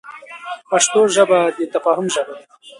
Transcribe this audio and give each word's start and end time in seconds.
پښتو 0.69 1.01
ژبه 1.15 1.39
د 1.57 1.59
تفاهم 1.73 2.07
ژبه 2.15 2.33
ده. 2.37 2.43